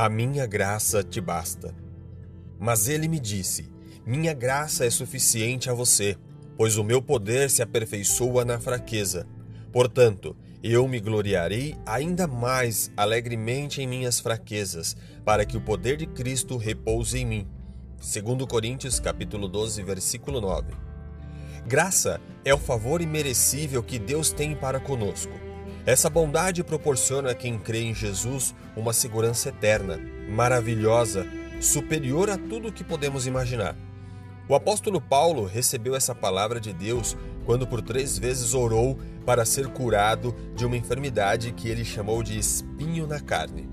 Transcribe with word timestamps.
A 0.00 0.08
minha 0.08 0.46
graça 0.46 1.02
te 1.02 1.20
basta. 1.20 1.74
Mas 2.56 2.88
ele 2.88 3.08
me 3.08 3.18
disse: 3.18 3.68
Minha 4.06 4.32
graça 4.32 4.86
é 4.86 4.90
suficiente 4.90 5.68
a 5.68 5.74
você, 5.74 6.16
pois 6.56 6.76
o 6.76 6.84
meu 6.84 7.02
poder 7.02 7.50
se 7.50 7.62
aperfeiçoa 7.62 8.44
na 8.44 8.60
fraqueza. 8.60 9.26
Portanto, 9.72 10.36
eu 10.62 10.86
me 10.86 11.00
gloriarei 11.00 11.74
ainda 11.84 12.28
mais 12.28 12.92
alegremente 12.96 13.82
em 13.82 13.88
minhas 13.88 14.20
fraquezas, 14.20 14.96
para 15.24 15.44
que 15.44 15.56
o 15.56 15.60
poder 15.60 15.96
de 15.96 16.06
Cristo 16.06 16.56
repouse 16.56 17.18
em 17.18 17.26
mim. 17.26 17.48
Segundo 18.00 18.46
Coríntios 18.46 19.00
capítulo 19.00 19.48
12, 19.48 19.82
versículo 19.82 20.40
9. 20.40 20.74
Graça 21.66 22.20
é 22.44 22.54
o 22.54 22.58
favor 22.58 23.02
imerecível 23.02 23.82
que 23.82 23.98
Deus 23.98 24.30
tem 24.30 24.54
para 24.54 24.78
conosco. 24.78 25.47
Essa 25.88 26.10
bondade 26.10 26.62
proporciona 26.62 27.30
a 27.30 27.34
quem 27.34 27.58
crê 27.58 27.80
em 27.80 27.94
Jesus 27.94 28.54
uma 28.76 28.92
segurança 28.92 29.48
eterna, 29.48 29.98
maravilhosa, 30.28 31.26
superior 31.62 32.28
a 32.28 32.36
tudo 32.36 32.68
o 32.68 32.72
que 32.72 32.84
podemos 32.84 33.26
imaginar. 33.26 33.74
O 34.46 34.54
apóstolo 34.54 35.00
Paulo 35.00 35.46
recebeu 35.46 35.96
essa 35.96 36.14
palavra 36.14 36.60
de 36.60 36.74
Deus 36.74 37.16
quando 37.46 37.66
por 37.66 37.80
três 37.80 38.18
vezes 38.18 38.52
orou 38.52 38.98
para 39.24 39.46
ser 39.46 39.68
curado 39.68 40.36
de 40.54 40.66
uma 40.66 40.76
enfermidade 40.76 41.52
que 41.52 41.70
ele 41.70 41.86
chamou 41.86 42.22
de 42.22 42.38
espinho 42.38 43.06
na 43.06 43.18
carne. 43.18 43.66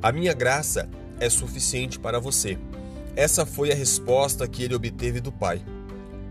A 0.00 0.10
minha 0.10 0.32
graça 0.32 0.88
é 1.20 1.28
suficiente 1.28 1.98
para 1.98 2.18
você. 2.18 2.56
Essa 3.14 3.44
foi 3.44 3.70
a 3.70 3.74
resposta 3.74 4.48
que 4.48 4.62
ele 4.62 4.74
obteve 4.74 5.20
do 5.20 5.30
Pai. 5.30 5.60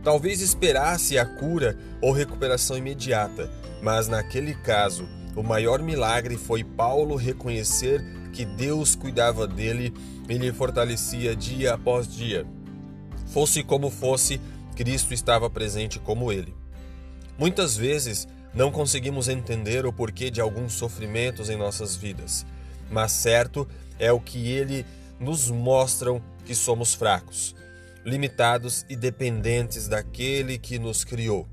Talvez 0.08 0.40
esperasse 0.40 1.18
a 1.18 1.26
cura 1.26 1.78
ou 2.02 2.14
recuperação 2.14 2.78
imediata, 2.78 3.52
mas 3.82 4.08
naquele 4.08 4.54
caso, 4.56 5.06
o 5.36 5.44
maior 5.44 5.82
milagre 5.82 6.38
foi 6.38 6.64
Paulo 6.64 7.18
reconhecer 7.18 8.02
que 8.32 8.46
Deus 8.46 8.96
cuidava 8.96 9.46
dele 9.46 9.94
e 10.30 10.38
lhe 10.38 10.54
fortalecia 10.54 11.36
dia 11.36 11.74
após 11.74 12.08
dia. 12.08 12.48
Fosse 13.34 13.62
como 13.62 13.90
fosse, 13.90 14.40
Cristo 14.78 15.14
estava 15.14 15.50
presente 15.50 16.00
como 16.00 16.32
ele. 16.32 16.56
Muitas 17.38 17.76
vezes 17.76 18.30
não 18.54 18.72
conseguimos 18.72 19.28
entender 19.28 19.86
o 19.86 19.92
porquê 19.92 20.32
de 20.32 20.40
alguns 20.40 20.72
sofrimentos 20.72 21.50
em 21.50 21.58
nossas 21.58 21.98
vidas, 21.98 22.46
mas 22.90 23.12
certo 23.12 23.68
é 24.00 24.10
o 24.10 24.22
que 24.22 24.52
ele 24.54 24.86
nos 25.20 25.52
mostram 25.52 26.22
que 26.46 26.56
somos 26.56 26.94
fracos, 26.94 27.54
limitados 28.08 28.86
e 28.88 28.96
dependentes 28.96 29.90
daquele 29.90 30.58
que 30.58 30.80
nos 30.80 31.04
criou. 31.04 31.46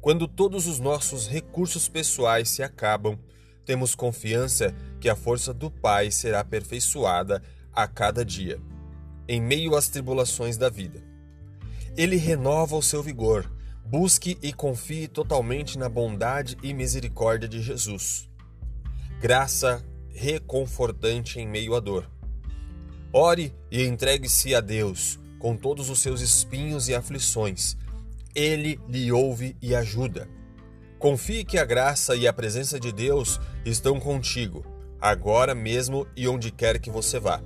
Quando 0.00 0.28
todos 0.28 0.68
os 0.68 0.78
nossos 0.78 1.26
recursos 1.26 1.88
pessoais 1.88 2.48
se 2.48 2.62
acabam, 2.62 3.18
temos 3.66 3.96
confiança 3.96 4.72
que 5.00 5.08
a 5.08 5.16
força 5.16 5.52
do 5.52 5.68
Pai 5.68 6.12
será 6.12 6.40
aperfeiçoada 6.40 7.42
a 7.72 7.88
cada 7.88 8.24
dia, 8.24 8.60
em 9.26 9.40
meio 9.40 9.74
às 9.74 9.88
tribulações 9.88 10.56
da 10.56 10.70
vida. 10.70 11.02
Ele 11.96 12.16
renova 12.16 12.76
o 12.76 12.82
seu 12.82 13.02
vigor. 13.02 13.50
Busque 13.84 14.38
e 14.40 14.52
confie 14.52 15.08
totalmente 15.08 15.76
na 15.76 15.88
bondade 15.88 16.56
e 16.62 16.72
misericórdia 16.72 17.48
de 17.48 17.60
Jesus. 17.60 18.30
Graça 19.20 19.84
reconfortante 20.08 21.40
em 21.40 21.48
meio 21.48 21.74
à 21.74 21.80
dor. 21.80 22.08
Ore 23.12 23.52
e 23.68 23.82
entregue-se 23.82 24.54
a 24.54 24.60
Deus 24.60 25.19
com 25.40 25.56
todos 25.56 25.90
os 25.90 25.98
seus 25.98 26.20
espinhos 26.20 26.88
e 26.88 26.94
aflições. 26.94 27.76
Ele 28.32 28.78
lhe 28.88 29.10
ouve 29.10 29.56
e 29.60 29.74
ajuda. 29.74 30.28
Confie 31.00 31.44
que 31.44 31.58
a 31.58 31.64
graça 31.64 32.14
e 32.14 32.28
a 32.28 32.32
presença 32.32 32.78
de 32.78 32.92
Deus 32.92 33.40
estão 33.64 33.98
contigo, 33.98 34.64
agora 35.00 35.54
mesmo 35.54 36.06
e 36.14 36.28
onde 36.28 36.52
quer 36.52 36.78
que 36.78 36.90
você 36.90 37.18
vá. 37.18 37.42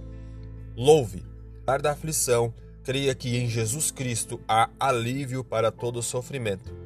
Louve, 0.76 1.24
ar 1.64 1.80
da 1.80 1.92
aflição, 1.92 2.52
creia 2.82 3.14
que 3.14 3.36
em 3.36 3.48
Jesus 3.48 3.92
Cristo 3.92 4.40
há 4.48 4.68
alívio 4.78 5.44
para 5.44 5.70
todo 5.70 6.02
sofrimento. 6.02 6.76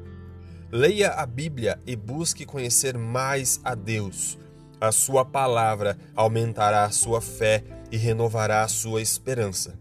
Leia 0.71 1.09
a 1.13 1.25
Bíblia 1.25 1.79
e 1.87 1.95
busque 1.95 2.45
conhecer 2.45 2.95
mais 2.95 3.59
a 3.63 3.73
Deus. 3.73 4.37
A 4.79 4.91
sua 4.91 5.25
palavra 5.25 5.97
aumentará 6.15 6.85
a 6.85 6.91
sua 6.91 7.19
fé 7.19 7.63
e 7.91 7.97
renovará 7.97 8.61
a 8.61 8.67
sua 8.67 9.01
esperança. 9.01 9.77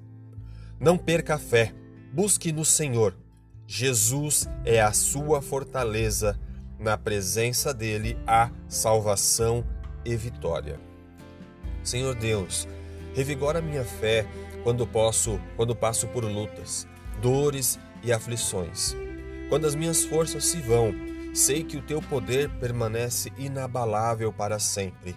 Não 0.81 0.97
perca 0.97 1.35
a 1.35 1.39
fé, 1.39 1.75
busque 2.13 2.53
no 2.53 2.65
Senhor. 2.65 3.15
Jesus 3.67 4.49
é 4.65 4.81
a 4.81 4.93
sua 4.93 5.43
fortaleza, 5.43 6.39
na 6.79 6.97
presença 6.97 7.75
dele 7.75 8.17
há 8.27 8.51
salvação 8.69 9.65
e 10.05 10.17
vitória. 10.17 10.81
Senhor 11.83 12.15
Deus, 12.15 12.69
revigora 13.15 13.61
minha 13.61 13.85
fé 13.85 14.27
quando 14.63 14.87
posso, 14.87 15.41
quando 15.57 15.75
passo 15.75 16.07
por 16.09 16.25
lutas, 16.25 16.87
dores 17.21 17.79
e 18.03 18.13
aflições. 18.13 18.95
Quando 19.49 19.67
as 19.67 19.75
minhas 19.75 20.05
forças 20.05 20.45
se 20.45 20.61
vão, 20.61 20.95
sei 21.35 21.65
que 21.65 21.77
o 21.77 21.83
teu 21.83 22.01
poder 22.01 22.49
permanece 22.61 23.33
inabalável 23.37 24.33
para 24.33 24.59
sempre 24.59 25.17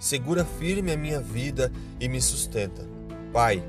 segura 0.00 0.46
firme 0.46 0.90
a 0.90 0.96
minha 0.96 1.20
vida 1.20 1.70
e 2.00 2.08
me 2.08 2.20
sustenta. 2.20 2.88
Pai, 3.32 3.62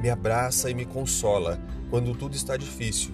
me 0.00 0.10
abraça 0.10 0.70
e 0.70 0.74
me 0.74 0.84
consola 0.84 1.60
quando 1.90 2.14
tudo 2.14 2.34
está 2.34 2.56
difícil, 2.56 3.12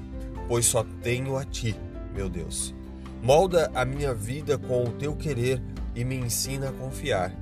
pois 0.48 0.66
só 0.66 0.84
tenho 1.02 1.36
a 1.36 1.44
Ti, 1.44 1.76
meu 2.14 2.28
Deus. 2.28 2.74
Molda 3.22 3.70
a 3.74 3.84
minha 3.84 4.12
vida 4.12 4.58
com 4.58 4.84
o 4.84 4.92
Teu 4.92 5.16
querer 5.16 5.62
e 5.94 6.04
me 6.04 6.16
ensina 6.16 6.68
a 6.68 6.72
confiar, 6.72 7.34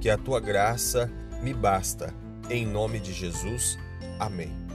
que 0.00 0.10
a 0.10 0.18
Tua 0.18 0.40
graça 0.40 1.10
me 1.42 1.54
basta. 1.54 2.14
Em 2.50 2.66
nome 2.66 2.98
de 2.98 3.12
Jesus, 3.12 3.78
amém. 4.18 4.69